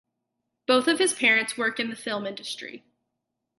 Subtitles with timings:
[0.65, 2.83] Both of his parents work in the film Industry.